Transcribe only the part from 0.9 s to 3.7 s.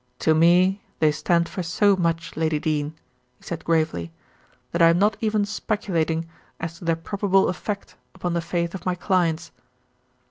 they stand for so much, Lady Dene," he said